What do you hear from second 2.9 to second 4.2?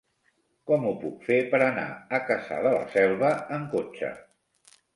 Selva amb cotxe?